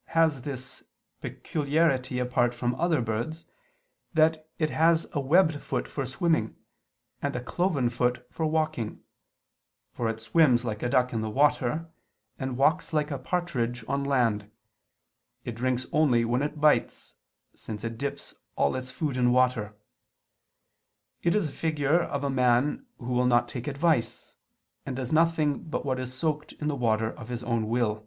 ]has 0.20 0.42
this 0.42 0.82
peculiarity 1.22 2.18
apart 2.18 2.54
from 2.54 2.74
other 2.74 3.00
birds, 3.00 3.46
that 4.12 4.46
it 4.58 4.68
has 4.68 5.06
a 5.14 5.20
webbed 5.20 5.54
foot 5.62 5.88
for 5.88 6.04
swimming, 6.04 6.54
and 7.22 7.34
a 7.34 7.40
cloven 7.42 7.88
foot 7.88 8.30
for 8.30 8.44
walking: 8.44 9.00
for 9.94 10.10
it 10.10 10.20
swims 10.20 10.66
like 10.66 10.82
a 10.82 10.90
duck 10.90 11.14
in 11.14 11.22
the 11.22 11.30
water, 11.30 11.88
and 12.38 12.58
walks 12.58 12.92
like 12.92 13.10
a 13.10 13.16
partridge 13.16 13.86
on 13.88 14.04
land: 14.04 14.50
it 15.46 15.52
drinks 15.54 15.86
only 15.92 16.26
when 16.26 16.42
it 16.42 16.60
bites, 16.60 17.14
since 17.54 17.82
it 17.82 17.96
dips 17.96 18.34
all 18.54 18.76
its 18.76 18.90
food 18.90 19.16
in 19.16 19.32
water: 19.32 19.74
it 21.22 21.34
is 21.34 21.46
a 21.46 21.50
figure 21.50 22.02
of 22.02 22.22
a 22.22 22.28
man 22.28 22.84
who 22.98 23.06
will 23.14 23.24
not 23.24 23.48
take 23.48 23.66
advice, 23.66 24.34
and 24.84 24.96
does 24.96 25.10
nothing 25.10 25.62
but 25.64 25.86
what 25.86 25.98
is 25.98 26.12
soaked 26.12 26.52
in 26.60 26.68
the 26.68 26.76
water 26.76 27.10
of 27.12 27.28
his 27.30 27.42
own 27.44 27.66
will. 27.66 28.06